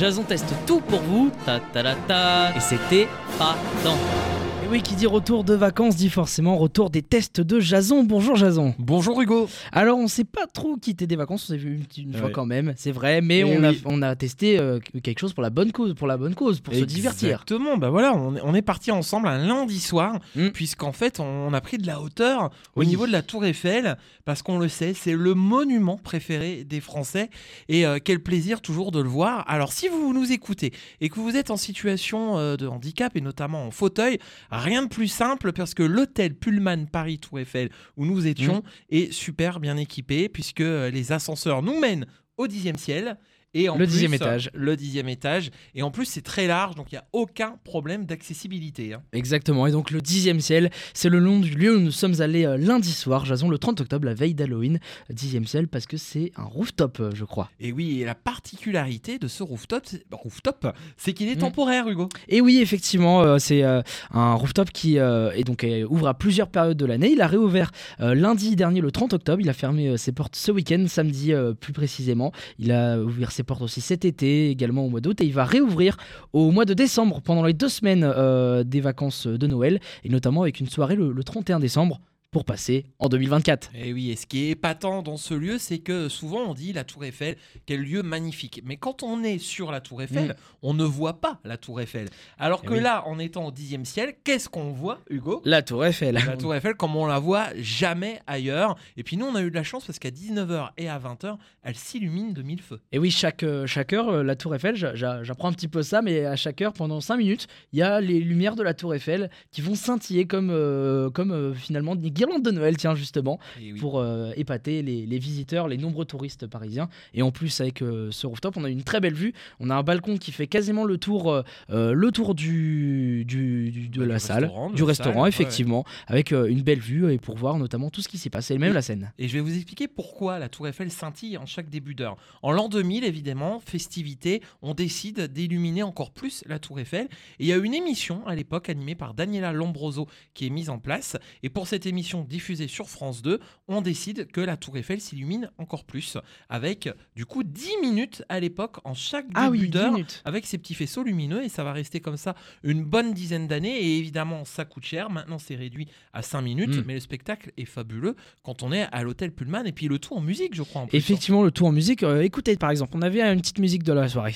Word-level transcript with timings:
Jason 0.00 0.22
teste 0.22 0.54
tout 0.66 0.80
pour 0.80 1.00
vous, 1.00 1.30
ta 1.44 1.60
ta 1.60 1.82
ta 1.82 1.94
ta, 1.94 2.56
et 2.56 2.60
c'était 2.60 3.06
pas 3.38 3.54
tant. 3.84 4.39
Oui, 4.70 4.82
qui 4.82 4.94
dit 4.94 5.06
retour 5.08 5.42
de 5.42 5.52
vacances 5.54 5.96
dit 5.96 6.08
forcément 6.08 6.56
retour 6.56 6.90
des 6.90 7.02
tests 7.02 7.40
de 7.40 7.58
Jason. 7.58 8.04
Bonjour 8.04 8.36
Jason. 8.36 8.72
Bonjour 8.78 9.20
Hugo. 9.20 9.48
Alors 9.72 9.98
on 9.98 10.06
s'est 10.06 10.22
pas 10.22 10.46
trop 10.46 10.76
quitté 10.76 11.08
des 11.08 11.16
vacances, 11.16 11.46
on 11.46 11.54
s'est 11.54 11.56
vu 11.58 11.80
une, 11.98 12.12
fois 12.14 12.26
Ouais. 12.26 12.32
quand 12.32 12.46
même, 12.46 12.72
c'est 12.76 12.92
vrai, 12.92 13.20
mais 13.20 13.38
Eh 13.40 13.44
on, 13.44 13.64
a, 13.64 13.70
oui. 13.70 13.82
on 13.84 14.00
a 14.00 14.14
testé 14.14 14.60
euh, 14.60 14.78
quelque 15.02 15.18
chose 15.18 15.32
pour 15.32 15.42
la 15.42 15.50
bonne 15.50 15.72
cause, 15.72 15.94
pour 15.94 16.06
la 16.06 16.16
bonne 16.16 16.36
cause, 16.36 16.60
pour 16.60 16.72
se 16.72 16.84
divertir. 16.84 17.30
Exactement, 17.30 17.78
bah 17.78 17.90
voilà, 17.90 18.14
on 18.14 18.36
est, 18.36 18.40
on 18.44 18.54
est 18.54 18.62
parti 18.62 18.92
ensemble 18.92 19.26
un 19.26 19.44
lundi 19.44 19.80
soir, 19.80 20.20
Mm. 20.36 20.50
puisqu'en 20.50 20.92
fait 20.92 21.18
on 21.18 21.52
a 21.52 21.60
pris 21.60 21.76
de 21.78 21.86
la 21.88 22.00
hauteur 22.00 22.50
au 22.76 22.80
Oui. 22.80 22.86
niveau 22.86 23.08
de 23.08 23.12
la 23.12 23.22
Tour 23.22 23.44
Eiffel, 23.44 23.96
parce 24.24 24.42
qu'on 24.42 24.58
le 24.58 24.68
sait, 24.68 24.94
c'est 24.94 25.14
le 25.16 25.34
monument 25.34 25.96
préféré 25.96 26.62
des 26.62 26.80
Français, 26.80 27.28
et 27.68 27.86
euh, 27.86 27.98
quel 28.02 28.20
plaisir 28.22 28.60
toujours 28.60 28.92
de 28.92 29.00
le 29.00 29.08
voir. 29.08 29.44
Alors 29.48 29.72
si 29.72 29.88
vous 29.88 30.12
nous 30.14 30.30
écoutez 30.30 30.72
et 31.00 31.08
que 31.08 31.18
vous 31.18 31.36
êtes 31.36 31.50
en 31.50 31.56
situation 31.56 32.38
euh, 32.38 32.56
de 32.56 32.68
handicap, 32.68 33.16
et 33.16 33.20
notamment 33.20 33.64
en 33.66 33.72
fauteuil, 33.72 34.18
rien 34.60 34.82
de 34.84 34.88
plus 34.88 35.08
simple, 35.08 35.52
parce 35.52 35.74
que 35.74 35.82
l'hôtel 35.82 36.34
Pullman 36.34 36.86
Paris 36.86 37.18
Tour 37.18 37.40
Eiffel, 37.40 37.70
où 37.96 38.06
nous 38.06 38.26
étions, 38.26 38.58
Mm. 38.58 38.62
est 38.94 39.12
super 39.12 39.60
bien 39.60 39.76
équipé, 39.76 40.28
puisque 40.28 40.60
euh, 40.60 40.90
les 40.90 41.12
ascenseurs 41.12 41.62
nous 41.62 41.78
mènent 41.80 42.06
au 42.36 42.46
dixième 42.46 42.76
ciel. 42.76 43.18
Et 43.52 43.68
en 43.68 43.74
Le 43.76 43.84
plus, 43.84 43.92
dixième 43.92 44.14
étage. 44.14 44.50
Le 44.54 44.76
dixième 44.76 45.08
étage. 45.08 45.50
Et 45.74 45.82
en 45.82 45.90
plus, 45.90 46.04
c'est 46.04 46.20
très 46.22 46.46
large, 46.46 46.76
donc 46.76 46.92
il 46.92 46.94
n'y 46.94 46.98
a 47.00 47.04
aucun 47.12 47.56
problème 47.64 48.06
d'accessibilité. 48.06 48.94
hein. 48.94 49.02
Exactement, 49.12 49.66
et 49.66 49.72
donc 49.72 49.90
le 49.90 50.00
dixième 50.00 50.40
ciel, 50.40 50.70
c'est 50.94 51.08
le 51.08 51.18
nom 51.20 51.40
du 51.40 51.50
lieu 51.56 51.76
où 51.76 51.80
nous 51.80 51.90
sommes 51.90 52.20
allés 52.20 52.44
euh, 52.46 52.56
lundi 52.56 52.92
soir, 52.92 53.24
Jason, 53.24 53.48
le 53.48 53.58
30 53.58 53.80
octobre, 53.80 54.06
la 54.06 54.14
veille 54.14 54.34
d'Halloween, 54.34 54.78
dixième 55.10 55.46
ciel, 55.46 55.66
parce 55.66 55.86
que 55.86 55.96
c'est 55.96 56.30
un 56.36 56.44
rooftop, 56.44 57.00
euh, 57.00 57.10
je 57.14 57.24
crois. 57.24 57.50
Et 57.58 57.72
oui, 57.72 58.00
et 58.00 58.04
la 58.04 58.14
particularité 58.14 59.18
de 59.18 59.26
ce 59.26 59.42
rooftop, 59.42 59.82
c'est, 59.84 60.08
bah, 60.08 60.18
rooftop, 60.22 60.68
c'est 60.96 61.12
qu'il 61.12 61.28
est 61.28 61.34
Mm. 61.36 61.40
temporaire, 61.40 61.88
Hugo. 61.88 62.08
Et 62.28 62.40
oui, 62.40 62.58
effectivement, 62.60 63.22
euh, 63.22 63.38
c'est 63.38 63.62
un 63.62 64.34
rooftop 64.34 64.70
qui 64.70 64.96
est 64.96 65.44
donc, 65.44 65.66
ouvre 65.88 66.06
à 66.08 66.14
plusieurs 66.14 66.48
périodes 66.48 66.76
de 66.76 66.86
l'année. 66.86 67.10
Il 67.12 67.20
a 67.20 67.26
réouvert 67.26 67.72
lundi 67.98 68.54
dernier, 68.56 68.80
le 68.80 68.90
30 68.92 69.12
octobre. 69.12 69.40
Il 69.40 69.48
a 69.48 69.52
fermé 69.52 69.96
ses 69.96 70.12
portes 70.12 70.36
ce 70.36 70.52
week-end, 70.52 70.84
samedi 70.88 71.32
plus 71.60 71.72
précisément. 71.72 72.32
Il 72.58 72.72
a 72.72 72.98
ouvert 72.98 73.32
ses 73.32 73.39
portes 73.42 73.62
aussi 73.62 73.80
cet 73.80 74.04
été, 74.04 74.50
également 74.50 74.84
au 74.84 74.88
mois 74.88 75.00
d'août. 75.00 75.20
Et 75.20 75.24
il 75.24 75.32
va 75.32 75.44
réouvrir 75.44 75.96
au 76.32 76.50
mois 76.50 76.64
de 76.64 76.74
décembre, 76.74 77.20
pendant 77.20 77.44
les 77.44 77.52
deux 77.52 77.68
semaines 77.68 78.04
euh, 78.04 78.64
des 78.64 78.80
vacances 78.80 79.26
de 79.26 79.46
Noël. 79.46 79.80
Et 80.04 80.08
notamment 80.08 80.42
avec 80.42 80.60
une 80.60 80.68
soirée 80.68 80.96
le 80.96 81.22
31 81.22 81.60
décembre 81.60 82.00
pour 82.30 82.44
passer 82.44 82.86
en 83.00 83.08
2024. 83.08 83.70
Et 83.74 83.92
oui, 83.92 84.10
et 84.10 84.16
ce 84.16 84.24
qui 84.26 84.44
est 84.44 84.50
épatant 84.50 85.02
dans 85.02 85.16
ce 85.16 85.34
lieu, 85.34 85.58
c'est 85.58 85.78
que 85.80 86.08
souvent 86.08 86.38
on 86.42 86.54
dit 86.54 86.72
la 86.72 86.84
Tour 86.84 87.04
Eiffel, 87.04 87.36
quel 87.66 87.80
lieu 87.82 88.02
magnifique. 88.04 88.62
Mais 88.64 88.76
quand 88.76 89.02
on 89.02 89.24
est 89.24 89.38
sur 89.38 89.72
la 89.72 89.80
Tour 89.80 90.02
Eiffel, 90.02 90.28
Mm. 90.30 90.34
on 90.62 90.74
ne 90.74 90.84
voit 90.84 91.20
pas 91.20 91.40
la 91.44 91.56
Tour 91.56 91.80
Eiffel. 91.80 92.08
Alors 92.38 92.60
Eh 92.64 92.66
que 92.68 92.72
oui. 92.74 92.80
là, 92.80 93.04
en 93.06 93.18
étant 93.18 93.46
au 93.46 93.50
dixième 93.50 93.84
ciel, 93.84 94.14
qu'est-ce 94.22 94.48
qu'on 94.48 94.70
voit, 94.70 95.00
Hugo? 95.10 95.42
La 95.44 95.62
Tour 95.62 95.84
Eiffel. 95.84 96.14
La 96.24 96.36
Tour 96.36 96.54
Eiffel, 96.54 96.74
comme 96.74 96.94
on 96.94 97.06
la 97.06 97.18
voit 97.18 97.48
jamais 97.56 98.20
ailleurs. 98.28 98.76
Et 98.96 99.02
puis 99.02 99.16
nous, 99.16 99.26
on 99.26 99.34
a 99.34 99.42
eu 99.42 99.50
de 99.50 99.54
la 99.56 99.64
chance 99.64 99.84
parce 99.84 99.98
qu'à 99.98 100.10
19h 100.10 100.70
et 100.78 100.88
à 100.88 100.98
20h, 100.98 101.36
elle 101.64 101.74
s'illumine 101.74 102.32
de 102.32 102.42
mille 102.42 102.62
feux. 102.62 102.80
Et 102.92 102.98
oui, 103.00 103.10
chaque, 103.10 103.42
euh, 103.42 103.66
chaque 103.66 103.92
heure, 103.92 104.08
euh, 104.08 104.22
la 104.22 104.36
Tour 104.36 104.54
Eiffel, 104.54 104.76
j'a- 104.76 104.94
j'a- 104.94 105.24
j'apprends 105.24 105.48
un 105.48 105.52
petit 105.52 105.68
peu 105.68 105.82
ça, 105.82 106.00
mais 106.00 106.24
à 106.26 106.36
chaque 106.36 106.62
heure, 106.62 106.72
pendant 106.72 107.00
5 107.00 107.16
minutes, 107.16 107.48
il 107.72 107.80
y 107.80 107.82
a 107.82 108.00
les 108.00 108.20
lumières 108.20 108.54
de 108.56 108.62
la 108.62 108.72
Tour 108.74 108.94
Eiffel 108.94 109.30
qui 109.50 109.60
vont 109.62 109.74
scintiller 109.74 110.26
comme, 110.26 110.50
euh, 110.50 111.10
comme 111.10 111.32
euh, 111.32 111.54
finalement 111.54 111.96
des 111.96 112.10
de 112.42 112.50
Noël, 112.50 112.76
tiens, 112.76 112.94
justement, 112.94 113.38
oui. 113.58 113.72
pour 113.74 113.98
euh, 113.98 114.32
épater 114.36 114.82
les, 114.82 115.06
les 115.06 115.18
visiteurs, 115.18 115.68
les 115.68 115.76
nombreux 115.76 116.04
touristes 116.04 116.46
parisiens. 116.46 116.88
Et 117.14 117.22
en 117.22 117.30
plus, 117.30 117.60
avec 117.60 117.82
euh, 117.82 118.10
ce 118.10 118.26
rooftop, 118.26 118.56
on 118.56 118.64
a 118.64 118.68
une 118.70 118.82
très 118.82 119.00
belle 119.00 119.14
vue. 119.14 119.32
On 119.58 119.70
a 119.70 119.74
un 119.74 119.82
balcon 119.82 120.16
qui 120.16 120.32
fait 120.32 120.46
quasiment 120.46 120.84
le 120.84 120.98
tour, 120.98 121.32
euh, 121.70 121.92
le 121.92 122.12
tour 122.12 122.34
du, 122.34 123.24
du- 123.24 123.70
du- 123.70 123.88
de 123.88 124.00
Bah, 124.00 124.06
la 124.06 124.14
du 124.14 124.20
salle, 124.20 124.44
restaurant, 124.44 124.70
du 124.70 124.82
restaurant, 124.82 125.12
salle, 125.14 125.22
ouais, 125.22 125.28
effectivement, 125.28 125.84
avec 126.06 126.30
une 126.32 126.62
belle 126.62 126.78
vue 126.80 127.12
et 127.12 127.18
pour 127.18 127.36
voir 127.36 127.58
notamment 127.58 127.90
tout 127.90 128.02
ce 128.02 128.08
qui 128.08 128.18
s'est 128.18 128.30
passé, 128.30 128.54
et 128.54 128.58
même 128.58 128.70
Et- 128.72 128.74
la 128.74 128.82
scène. 128.82 129.12
Et 129.18 129.28
je 129.28 129.34
vais 129.34 129.40
vous 129.40 129.54
expliquer 129.54 129.88
pourquoi 129.88 130.38
la 130.38 130.48
Tour 130.48 130.68
Eiffel 130.68 130.90
scintille 130.90 131.36
en 131.38 131.46
chaque 131.46 131.68
début 131.68 131.94
d'heure. 131.94 132.16
En 132.42 132.52
l'an 132.52 132.68
2000, 132.68 133.04
évidemment, 133.04 133.60
festivité, 133.60 134.42
on 134.62 134.74
décide 134.74 135.32
d'illuminer 135.32 135.82
encore 135.82 136.10
plus 136.10 136.42
la 136.46 136.58
Tour 136.58 136.80
Eiffel. 136.80 137.06
Et 137.38 137.44
il 137.44 137.46
y 137.46 137.52
a 137.52 137.56
une 137.56 137.74
émission 137.74 138.26
à 138.26 138.34
l'époque 138.34 138.68
animée 138.68 138.94
par 138.94 139.14
Daniela 139.14 139.52
Lombroso 139.52 140.06
qui 140.34 140.46
est 140.46 140.50
mise 140.50 140.70
en 140.70 140.78
place. 140.78 141.16
Et 141.42 141.48
pour 141.48 141.66
cette 141.66 141.86
émission 141.86 142.09
diffusée 142.24 142.68
sur 142.68 142.88
France 142.88 143.22
2, 143.22 143.40
on 143.68 143.80
décide 143.80 144.26
que 144.30 144.40
la 144.40 144.56
Tour 144.56 144.76
Eiffel 144.76 145.00
s'illumine 145.00 145.50
encore 145.58 145.84
plus. 145.84 146.16
Avec 146.48 146.88
du 147.16 147.26
coup 147.26 147.42
10 147.42 147.70
minutes 147.82 148.22
à 148.28 148.40
l'époque 148.40 148.78
en 148.84 148.94
chaque 148.94 149.26
début 149.26 149.34
Ah 149.40 149.50
oui, 149.50 149.60
10 149.60 149.68
d'heure 149.70 149.94
avec 150.24 150.46
ces 150.46 150.58
petits 150.58 150.74
faisceaux 150.74 151.02
lumineux 151.02 151.42
et 151.44 151.48
ça 151.48 151.64
va 151.64 151.72
rester 151.72 152.00
comme 152.00 152.16
ça 152.16 152.34
une 152.62 152.84
bonne 152.84 153.12
dizaine 153.14 153.46
d'années 153.46 153.80
et 153.80 153.98
évidemment 153.98 154.44
ça 154.44 154.64
coûte 154.64 154.84
cher 154.84 155.10
maintenant 155.10 155.38
c'est 155.38 155.54
réduit 155.56 155.88
à 156.12 156.22
5 156.22 156.40
minutes 156.42 156.76
Mm. 156.76 156.84
mais 156.86 156.94
le 156.94 157.00
spectacle 157.00 157.52
est 157.56 157.64
fabuleux 157.64 158.16
quand 158.42 158.62
on 158.62 158.72
est 158.72 158.86
à 158.92 159.02
l'hôtel 159.02 159.32
Pullman 159.32 159.64
et 159.64 159.72
puis 159.72 159.88
le 159.88 159.98
tout 159.98 160.14
en 160.14 160.20
musique 160.20 160.54
je 160.54 160.62
crois 160.62 160.82
en 160.82 160.86
plus. 160.86 160.96
Effectivement, 160.98 161.42
le 161.42 161.50
tour 161.50 161.68
en 161.68 161.72
musique. 161.72 162.02
euh, 162.02 162.22
écoutez, 162.22 162.56
par 162.56 162.70
exemple, 162.70 162.92
on 162.94 163.02
avait 163.02 163.20
une 163.22 163.40
petite 163.40 163.58
musique 163.58 163.82
de 163.82 163.92
la 163.92 164.08
soirée. 164.08 164.34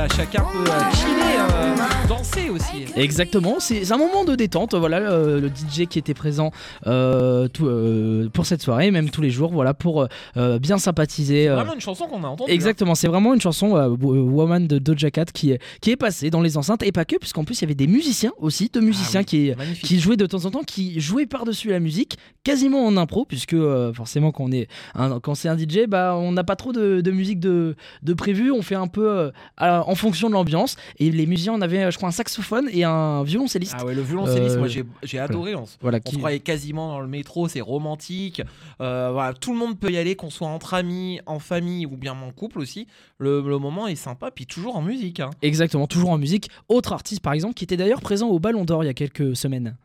Voilà 0.00 0.14
chacun 0.16 0.40
peut 0.44 0.70
euh, 0.70 0.92
chiller 0.94 1.38
euh, 1.38 2.08
danser 2.08 2.48
aussi. 2.50 2.86
Exactement, 2.96 3.56
c'est 3.58 3.84
c'est 3.84 3.92
un 3.92 3.98
moment 3.98 4.24
de 4.24 4.34
détente. 4.34 4.74
Voilà, 4.74 4.96
euh, 4.98 5.40
le 5.40 5.48
DJ 5.48 5.86
qui 5.86 5.98
était 5.98 6.14
présent 6.14 6.52
tout, 6.84 7.70
pour 8.32 8.46
cette 8.46 8.62
soirée, 8.62 8.90
même 8.90 9.10
tous 9.10 9.20
les 9.20 9.30
jours, 9.30 9.52
voilà, 9.52 9.74
pour 9.74 10.06
bien 10.60 10.78
sympathiser. 10.78 11.48
euh, 11.48 11.56
Vraiment 11.56 11.74
une 11.74 11.80
chanson 11.80 12.06
qu'on 12.06 12.24
a 12.24 12.28
entendue. 12.28 12.50
hein. 12.50 12.54
Exactement, 12.54 12.94
c'est 12.94 13.08
vraiment 13.08 13.34
une 13.34 13.40
chanson 13.40 13.70
Wo- 14.00 14.14
Woman 14.14 14.66
de 14.66 14.78
Doja 14.78 15.10
Cat 15.10 15.26
qui 15.26 15.50
est, 15.52 15.60
qui 15.80 15.90
est 15.90 15.96
passée 15.96 16.30
dans 16.30 16.40
les 16.40 16.56
enceintes 16.56 16.82
et 16.82 16.92
pas 16.92 17.04
que, 17.04 17.16
puisqu'en 17.16 17.44
plus 17.44 17.58
il 17.58 17.62
y 17.62 17.64
avait 17.64 17.74
des 17.74 17.86
musiciens 17.86 18.32
aussi, 18.38 18.70
deux 18.72 18.80
musiciens 18.80 19.20
Ah 19.20 19.22
oui, 19.22 19.26
qui, 19.26 19.52
magnifique. 19.56 19.84
qui 19.86 20.00
jouaient 20.00 20.16
de 20.16 20.26
temps 20.26 20.44
en 20.46 20.50
temps, 20.50 20.62
qui 20.62 21.00
jouaient 21.00 21.26
par-dessus 21.26 21.68
la 21.68 21.80
musique, 21.80 22.16
quasiment 22.44 22.86
en 22.86 22.96
impro, 22.96 23.24
puisque 23.26 23.52
euh, 23.54 23.92
forcément 23.92 24.32
quand 24.32 24.44
on 24.44 24.52
est 24.52 24.68
un, 24.94 25.20
quand 25.20 25.34
c'est 25.34 25.48
un 25.48 25.58
DJ, 25.58 25.86
bah 25.88 26.14
on 26.16 26.32
n'a 26.32 26.44
pas 26.44 26.56
trop 26.56 26.72
de, 26.72 27.00
de 27.00 27.10
musique 27.10 27.40
de, 27.40 27.76
de 28.02 28.14
prévu, 28.14 28.50
on 28.50 28.62
fait 28.62 28.74
un 28.74 28.86
peu 28.88 29.08
euh, 29.08 29.30
à- 29.56 29.84
en 29.90 29.94
fonction 29.94 30.28
de 30.28 30.34
l'ambiance. 30.34 30.76
Et 30.98 31.10
les 31.10 31.26
musiciens, 31.26 31.52
on 31.54 31.60
avait, 31.60 31.84
euh, 31.84 31.90
je 31.90 31.96
crois, 31.96 32.08
un 32.08 32.12
saxophone 32.12 32.68
et 32.72 32.84
un 32.84 33.22
violoncelliste. 33.24 33.74
Ah 33.78 33.84
ouais, 33.84 33.94
le 33.94 34.02
violoncelliste, 34.02 34.56
Euh, 34.56 34.58
moi 34.58 34.68
j'ai 34.68 34.84
j'ai 35.02 35.18
adoré. 35.18 35.54
On, 35.54 35.64
Voilà, 35.80 35.98
on 35.98 36.00
qui, 36.08 36.14
se 36.14 36.18
croyait 36.18 36.40
quasiment 36.40 36.88
dans 36.88 37.00
le 37.00 37.08
métro, 37.08 37.48
c'est 37.48 37.60
romantique. 37.60 38.42
Euh, 38.80 39.10
voilà, 39.12 39.34
tout 39.34 39.52
le 39.52 39.58
monde 39.58 39.78
peut 39.78 39.90
y 39.90 39.96
aller, 39.98 40.14
qu'on 40.16 40.30
soit 40.30 40.48
entre 40.48 40.74
amis, 40.74 41.20
en 41.26 41.38
famille 41.38 41.86
ou 41.86 41.96
bien 41.96 42.12
en 42.12 42.30
couple 42.32 42.60
aussi. 42.60 42.86
Le, 43.18 43.40
le 43.42 43.58
moment 43.58 43.86
est 43.88 43.94
sympa, 43.96 44.30
puis 44.30 44.46
toujours 44.46 44.76
en 44.76 44.82
musique. 44.82 45.20
hein. 45.20 45.30
Exactement, 45.42 45.86
toujours 45.86 46.10
en 46.10 46.18
musique. 46.18 46.50
Autre 46.68 46.92
artiste, 46.92 47.20
par 47.20 47.32
exemple, 47.32 47.54
qui 47.54 47.64
était 47.64 47.76
d'ailleurs 47.76 48.00
présent 48.00 48.28
au 48.28 48.38
Ballon 48.38 48.64
d'Or 48.64 48.84
il 48.84 48.86
y 48.86 48.90
a 48.90 48.94
quelques 48.94 49.36
semaines. 49.36 49.76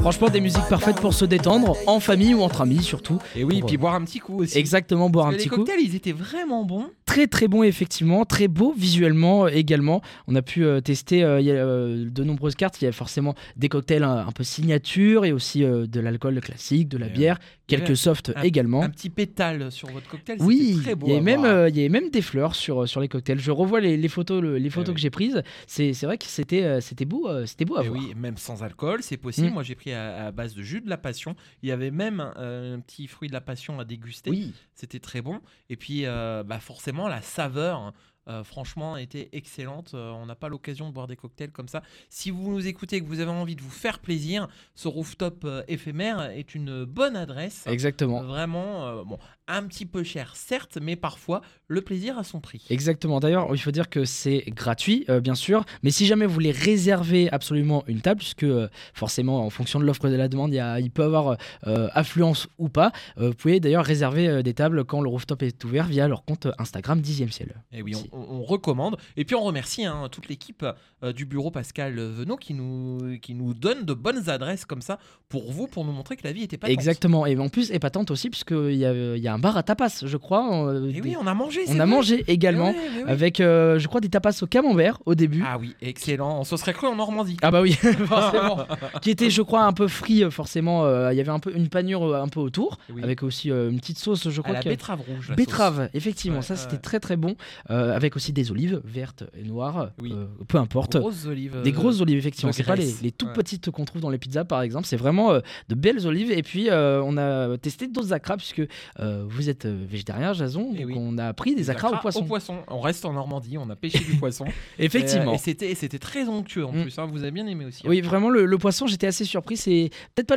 Franchement, 0.00 0.28
des 0.28 0.40
musiques 0.40 0.66
parfaites 0.68 1.00
pour 1.00 1.12
se 1.14 1.24
détendre, 1.24 1.76
en 1.86 2.00
famille 2.00 2.34
ou 2.34 2.42
entre 2.42 2.62
amis 2.62 2.82
surtout. 2.82 3.18
Et 3.36 3.44
oui, 3.44 3.60
Pour- 3.60 3.68
puis 3.68 3.76
boire 3.76 3.94
un 3.94 4.04
petit 4.04 4.20
coup 4.20 4.40
aussi. 4.42 4.56
Exactement, 4.58 5.10
boire 5.10 5.26
un 5.26 5.32
petit 5.32 5.44
les 5.44 5.48
coup. 5.50 5.56
cocktails, 5.56 5.80
ils 5.80 5.94
étaient 5.94 6.12
vraiment 6.12 6.64
bons. 6.64 6.86
Très 7.08 7.26
très 7.26 7.48
bon 7.48 7.62
effectivement, 7.62 8.24
très 8.26 8.48
beau 8.48 8.74
visuellement 8.76 9.46
euh, 9.46 9.48
également. 9.48 10.02
On 10.26 10.34
a 10.34 10.42
pu 10.42 10.64
euh, 10.64 10.80
tester 10.82 11.24
euh, 11.24 11.40
y 11.40 11.50
a, 11.50 11.54
euh, 11.54 12.08
de 12.08 12.22
nombreuses 12.22 12.54
cartes. 12.54 12.80
Il 12.82 12.84
y 12.84 12.88
a 12.88 12.92
forcément 12.92 13.34
des 13.56 13.70
cocktails 13.70 14.02
un, 14.04 14.26
un 14.26 14.30
peu 14.32 14.44
signature 14.44 15.24
et 15.24 15.32
aussi 15.32 15.60
de 15.64 16.00
l'alcool 16.00 16.38
classique, 16.40 16.86
de 16.88 16.98
la 16.98 17.08
bière, 17.08 17.38
quelques 17.66 17.96
softs 17.96 18.32
un- 18.36 18.42
également. 18.42 18.82
Un 18.82 18.90
petit 18.90 19.08
pétale 19.08 19.72
sur 19.72 19.88
votre 19.90 20.08
cocktail, 20.08 20.36
Oui, 20.40 20.72
c'était 20.74 20.82
très 20.82 20.94
beau. 20.94 21.06
il 21.06 21.12
y, 21.14 21.16
avait 21.16 21.32
à 21.32 21.38
même, 21.38 21.68
il 21.70 21.76
y 21.76 21.80
avait 21.80 21.88
même 21.88 22.10
des 22.10 22.20
fleurs 22.22 22.54
sur, 22.54 22.86
sur 22.86 23.00
les 23.00 23.08
cocktails. 23.08 23.40
Je 23.40 23.50
revois 23.50 23.80
les, 23.80 23.96
les 23.96 24.08
photos, 24.08 24.42
le- 24.42 24.58
les 24.58 24.70
photos 24.70 24.90
oui. 24.90 24.94
que 24.96 25.00
j'ai 25.00 25.10
prises. 25.10 25.42
C'est 25.66 25.94
vrai 26.04 26.18
que 26.18 26.26
c'était 26.26 26.80
c'était 26.82 27.06
beau, 27.06 27.26
c'était 27.46 27.64
beau 27.64 27.78
à 27.78 27.84
Et 27.84 27.88
voir. 27.88 28.00
oui, 28.02 28.12
même 28.16 28.36
sans 28.36 28.62
alcool, 28.62 29.02
c'est 29.02 29.16
possible. 29.16 29.48
Mm. 29.48 29.54
Moi, 29.54 29.62
j'ai 29.62 29.74
pris 29.74 29.92
à, 29.92 30.26
à 30.26 30.30
base 30.30 30.54
de 30.54 30.62
jus 30.62 30.82
de 30.82 30.90
la 30.90 30.98
passion. 30.98 31.34
Il 31.62 31.70
y 31.70 31.72
avait 31.72 31.90
même 31.90 32.20
un 32.20 32.78
petit 32.80 33.06
fruit 33.06 33.28
de 33.28 33.32
la 33.34 33.40
passion 33.40 33.80
à 33.80 33.84
déguster. 33.86 34.28
Oui. 34.30 34.52
C'était 34.74 35.00
très 35.00 35.22
bon. 35.22 35.40
Et 35.70 35.76
puis, 35.76 36.04
bah, 36.04 36.58
forcément, 36.60 36.97
la 37.06 37.22
saveur 37.22 37.92
euh, 38.28 38.44
franchement, 38.44 38.96
était 38.96 39.28
excellente. 39.32 39.92
Euh, 39.94 40.10
on 40.12 40.26
n'a 40.26 40.34
pas 40.34 40.48
l'occasion 40.48 40.88
de 40.88 40.92
boire 40.94 41.06
des 41.06 41.16
cocktails 41.16 41.50
comme 41.50 41.68
ça. 41.68 41.82
Si 42.10 42.30
vous 42.30 42.50
nous 42.52 42.66
écoutez 42.66 42.96
et 42.96 43.00
que 43.00 43.06
vous 43.06 43.20
avez 43.20 43.30
envie 43.30 43.56
de 43.56 43.62
vous 43.62 43.70
faire 43.70 43.98
plaisir, 43.98 44.48
ce 44.74 44.88
rooftop 44.88 45.44
euh, 45.44 45.62
éphémère 45.68 46.20
est 46.30 46.54
une 46.54 46.84
bonne 46.84 47.16
adresse. 47.16 47.64
Exactement. 47.66 48.22
Vraiment, 48.22 48.86
euh, 48.86 49.04
bon, 49.04 49.18
un 49.46 49.62
petit 49.64 49.86
peu 49.86 50.02
cher, 50.02 50.36
certes, 50.36 50.78
mais 50.80 50.96
parfois 50.96 51.40
le 51.68 51.80
plaisir 51.82 52.18
a 52.18 52.24
son 52.24 52.40
prix. 52.40 52.64
Exactement. 52.70 53.20
D'ailleurs, 53.20 53.48
il 53.52 53.58
faut 53.58 53.70
dire 53.70 53.88
que 53.88 54.04
c'est 54.04 54.44
gratuit, 54.48 55.06
bien 55.22 55.34
sûr. 55.34 55.64
Mais 55.82 55.90
si 55.90 56.06
jamais 56.06 56.26
vous 56.26 56.34
voulez 56.34 56.50
réserver 56.50 57.30
absolument 57.30 57.82
une 57.86 58.00
table, 58.00 58.18
puisque 58.18 58.46
forcément, 58.94 59.44
en 59.44 59.50
fonction 59.50 59.78
de 59.80 59.84
l'offre 59.84 60.06
et 60.06 60.10
de 60.10 60.16
la 60.16 60.28
demande, 60.28 60.52
il, 60.52 60.56
y 60.56 60.60
a- 60.60 60.80
il 60.80 60.90
peut 60.90 61.02
avoir 61.04 61.36
euh, 61.66 61.88
affluence 61.92 62.48
ou 62.58 62.68
pas, 62.68 62.92
vous 63.16 63.32
pouvez 63.34 63.60
d'ailleurs 63.60 63.84
réserver 63.84 64.42
des 64.42 64.54
tables 64.54 64.84
quand 64.84 65.00
le 65.00 65.08
rooftop 65.08 65.42
est 65.42 65.64
ouvert 65.64 65.86
via 65.86 66.08
leur 66.08 66.24
compte 66.24 66.46
Instagram 66.58 67.00
10e 67.00 67.30
ciel. 67.30 67.54
Et 67.72 67.82
oui, 67.82 67.94
Si. 67.94 68.08
on, 68.12 68.17
on- 68.18 68.38
on 68.38 68.42
recommande. 68.42 68.96
Et 69.16 69.24
puis 69.24 69.34
on 69.36 69.42
remercie 69.42 69.84
hein, 69.84 70.08
toute 70.10 70.28
l'équipe 70.28 70.64
euh, 71.04 71.12
du 71.12 71.24
bureau 71.26 71.50
Pascal 71.50 71.98
Venot 71.98 72.36
qui 72.36 72.54
nous, 72.54 73.18
qui 73.22 73.34
nous 73.34 73.54
donne 73.54 73.84
de 73.84 73.94
bonnes 73.94 74.28
adresses 74.28 74.64
comme 74.64 74.82
ça 74.82 74.98
pour 75.28 75.52
vous, 75.52 75.66
pour 75.66 75.84
nous 75.84 75.92
montrer 75.92 76.16
que 76.16 76.24
la 76.24 76.32
vie 76.32 76.42
était 76.42 76.56
pas 76.58 76.68
Exactement. 76.68 77.26
Et 77.26 77.36
en 77.38 77.48
plus, 77.48 77.70
épatante 77.70 78.10
aussi, 78.10 78.30
puisqu'il 78.30 78.74
y 78.76 78.84
a, 78.84 79.16
y 79.16 79.28
a 79.28 79.34
un 79.34 79.38
bar 79.38 79.56
à 79.56 79.62
tapas, 79.62 80.02
je 80.04 80.16
crois. 80.16 80.66
euh, 80.68 80.88
Et 80.88 80.92
des- 80.94 81.00
oui, 81.00 81.16
on 81.20 81.26
a 81.26 81.34
mangé. 81.34 81.60
on 81.68 81.72
a 81.72 81.76
vrai. 81.76 81.86
mangé 81.86 82.24
également. 82.28 82.70
Ouais, 82.70 82.76
ouais, 82.76 83.04
ouais. 83.04 83.10
Avec, 83.10 83.40
euh, 83.40 83.78
je 83.78 83.86
crois, 83.88 84.00
des 84.00 84.08
tapas 84.08 84.42
au 84.42 84.46
camembert 84.46 84.98
au 85.06 85.14
début. 85.14 85.44
Ah 85.46 85.58
oui, 85.58 85.74
excellent. 85.82 86.40
On 86.40 86.44
se 86.44 86.56
serait 86.56 86.72
cru 86.72 86.86
en 86.86 86.96
Normandie. 86.96 87.36
Ah 87.42 87.50
bah 87.50 87.60
oui, 87.62 87.72
forcément. 88.06 88.58
qui 89.02 89.10
était, 89.10 89.30
je 89.30 89.42
crois, 89.42 89.64
un 89.64 89.72
peu 89.72 89.88
frit, 89.88 90.24
euh, 90.24 90.30
forcément. 90.30 90.84
euh, 90.84 91.12
Il 91.12 91.16
y 91.16 91.20
avait 91.20 91.30
un 91.30 91.38
peu 91.40 91.54
une 91.54 91.68
panure 91.68 92.02
euh, 92.04 92.22
un 92.22 92.28
peu 92.28 92.40
autour, 92.40 92.78
Oui. 92.92 93.02
avec 93.02 93.22
aussi 93.22 93.50
euh, 93.50 93.70
une 93.70 93.78
petite 93.78 93.98
sauce, 93.98 94.28
je 94.28 94.40
à 94.40 94.42
crois. 94.42 94.54
la 94.54 94.62
que- 94.62 94.68
betterave 94.68 95.00
rouge. 95.00 95.28
la 95.30 95.36
Betterave, 95.36 95.90
effectivement, 95.94 96.42
ça 96.42 96.56
c'était 96.56 96.78
très 96.78 97.00
très 97.00 97.16
bon, 97.16 97.36
euh, 97.70 97.94
avec 98.08 98.16
aussi 98.16 98.32
des 98.32 98.50
olives 98.50 98.80
vertes 98.84 99.24
et 99.38 99.42
noires, 99.44 99.90
Oui. 100.00 100.12
euh, 100.14 100.26
peu 100.48 100.56
importe. 100.58 100.96
Grosses 100.96 101.26
olives. 101.26 101.60
Des 101.62 101.70
euh, 101.70 101.74
grosses 101.74 102.00
olives, 102.00 102.16
effectivement. 102.18 102.52
C'est 102.52 102.62
pas 102.64 102.74
les, 102.74 102.94
les 103.02 103.12
toutes 103.12 103.28
Ouais. 103.28 103.34
petites 103.34 103.70
qu'on 103.70 103.84
trouve 103.84 104.00
dans 104.00 104.08
les 104.10 104.16
pizzas, 104.18 104.44
par 104.44 104.62
exemple. 104.62 104.86
C'est 104.86 104.96
vraiment 104.96 105.32
euh, 105.32 105.40
de 105.68 105.74
belles 105.74 106.06
olives. 106.06 106.30
Et 106.32 106.42
puis, 106.42 106.68
on 106.72 107.16
a 107.18 107.56
testé 107.58 107.86
d'autres 107.86 108.12
acras, 108.14 108.36
puisque 108.38 108.62
vous 108.98 109.50
êtes 109.50 109.66
végétarien, 109.66 110.32
Jason. 110.32 110.70
Eh 110.74 110.78
Donc, 110.78 110.86
oui. 110.86 110.94
on 110.96 111.18
a 111.18 111.32
pris 111.34 111.50
des, 111.50 111.56
des 111.62 111.70
acras, 111.70 111.90
au 112.14 112.22
poisson. 112.24 112.56
On 112.68 112.80
reste 112.80 113.04
en 113.04 113.12
Normandie, 113.12 113.58
on 113.58 113.68
a 113.70 113.76
pêché 113.76 113.98
du 114.04 114.14
poisson. 114.16 114.44
Effectivement. 114.78 115.32
Et, 115.32 115.36
et 115.36 115.38
c'était, 115.38 115.70
et 115.70 115.74
c'était 115.74 115.98
très 115.98 116.26
onctueux 116.28 116.64
en 116.64 116.72
Mm. 116.72 116.82
plus. 116.82 116.98
hein. 116.98 117.06
Vous 117.10 117.22
avez 117.22 117.30
bien 117.30 117.46
aimé 117.46 117.64
aussi. 117.66 117.82
hein. 117.84 117.90
Oui, 117.90 118.00
vraiment, 118.00 118.30
le, 118.30 118.46
le 118.46 118.58
poisson, 118.58 118.86
j'étais 118.86 119.06
assez 119.06 119.24
surpris. 119.24 119.56
C'est 119.56 119.90
peut-être 120.14 120.28
pas 120.28 120.36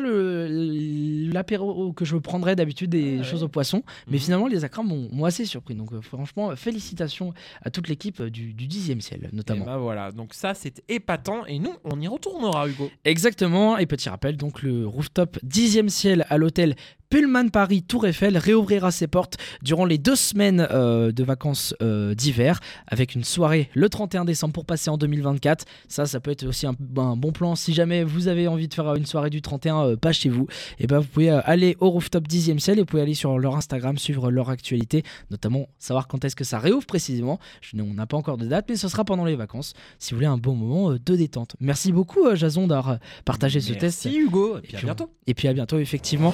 l'apéro 1.33 1.93
que 1.93 2.05
je 2.05 2.17
prendrais 2.17 2.55
d'habitude 2.55 2.89
des 2.89 3.15
Ah 3.15 3.17
ouais. 3.19 3.23
choses 3.23 3.43
au 3.43 3.47
poisson, 3.47 3.83
mais 4.07 4.13
Mhm. 4.17 4.19
finalement, 4.23 4.47
les 4.47 4.63
acras 4.63 4.83
m'ont 4.83 5.09
m'ont 5.11 5.25
assez 5.25 5.45
surpris. 5.45 5.75
Donc, 5.75 5.91
euh, 5.93 6.01
franchement, 6.01 6.55
félicitations 6.55 7.33
à 7.61 7.69
toute 7.69 7.87
l'équipe 7.87 8.19
euh, 8.21 8.29
du, 8.29 8.53
du 8.53 8.67
10e 8.67 9.01
ciel, 9.01 9.29
Et 9.31 9.35
notamment. 9.35 9.65
bah 9.65 9.77
voilà, 9.77 10.11
donc 10.11 10.33
ça 10.33 10.53
c'est 10.53 10.83
épatant 10.89 11.45
et 11.45 11.59
nous 11.59 11.73
on 11.83 11.99
y 12.01 12.07
retournera 12.07 12.67
Hugo. 12.67 12.89
Exactement, 13.05 13.77
et 13.77 13.85
petit 13.85 14.09
rappel, 14.09 14.37
donc 14.37 14.61
le 14.61 14.87
rooftop 14.87 15.37
10e 15.45 15.89
ciel 15.89 16.25
à 16.29 16.37
l'hôtel 16.37 16.75
Pullman 17.11 17.49
Paris 17.49 17.83
Tour 17.83 18.07
Eiffel 18.07 18.37
réouvrira 18.37 18.89
ses 18.89 19.05
portes 19.05 19.35
durant 19.61 19.83
les 19.83 19.97
deux 19.97 20.15
semaines 20.15 20.65
euh, 20.71 21.11
de 21.11 21.23
vacances 21.25 21.75
euh, 21.81 22.15
d'hiver 22.15 22.61
avec 22.87 23.15
une 23.15 23.25
soirée 23.25 23.69
le 23.73 23.89
31 23.89 24.23
décembre 24.23 24.53
pour 24.53 24.63
passer 24.65 24.89
en 24.89 24.97
2024. 24.97 25.65
Ça, 25.89 26.05
ça 26.05 26.21
peut 26.21 26.31
être 26.31 26.47
aussi 26.47 26.65
un, 26.65 26.75
un 26.95 27.17
bon 27.17 27.33
plan 27.33 27.55
si 27.55 27.73
jamais 27.73 28.05
vous 28.05 28.29
avez 28.29 28.47
envie 28.47 28.69
de 28.69 28.73
faire 28.73 28.95
une 28.95 29.05
soirée 29.05 29.29
du 29.29 29.41
31 29.41 29.81
euh, 29.81 29.95
pas 29.97 30.13
chez 30.13 30.29
vous. 30.29 30.47
Et 30.79 30.87
ben 30.87 30.99
vous 30.99 31.07
pouvez 31.07 31.29
aller 31.29 31.75
au 31.81 31.89
rooftop 31.89 32.29
10e 32.29 32.59
ciel 32.59 32.77
et 32.77 32.81
vous 32.81 32.85
pouvez 32.85 33.01
aller 33.01 33.13
sur 33.13 33.37
leur 33.37 33.57
Instagram 33.57 33.97
suivre 33.97 34.31
leur 34.31 34.49
actualité, 34.49 35.03
notamment 35.31 35.67
savoir 35.79 36.07
quand 36.07 36.23
est-ce 36.23 36.37
que 36.37 36.45
ça 36.45 36.59
réouvre 36.59 36.85
précisément. 36.85 37.39
Je, 37.59 37.75
on 37.81 37.93
n'a 37.93 38.07
pas 38.07 38.15
encore 38.15 38.37
de 38.37 38.45
date, 38.45 38.67
mais 38.69 38.77
ce 38.77 38.87
sera 38.87 39.03
pendant 39.03 39.25
les 39.25 39.35
vacances 39.35 39.73
si 39.99 40.11
vous 40.13 40.19
voulez 40.19 40.27
un 40.27 40.37
bon 40.37 40.55
moment 40.55 40.91
euh, 40.91 40.97
de 41.05 41.15
détente. 41.17 41.57
Merci 41.59 41.91
beaucoup 41.91 42.25
euh, 42.25 42.37
Jason 42.37 42.67
d'avoir 42.67 42.99
partagé 43.25 43.59
ce 43.59 43.73
test. 43.73 44.05
Merci 44.05 44.17
Hugo, 44.17 44.59
et 44.59 44.61
puis 44.61 44.77
à 44.77 44.79
bientôt. 44.79 45.09
Et 45.27 45.33
puis 45.33 45.49
à 45.49 45.53
bientôt, 45.53 45.77
effectivement. 45.77 46.33